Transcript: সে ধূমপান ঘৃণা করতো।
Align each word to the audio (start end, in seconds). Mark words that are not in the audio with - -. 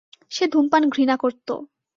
সে 0.31 0.43
ধূমপান 0.47 0.83
ঘৃণা 0.89 1.15
করতো। 1.17 1.53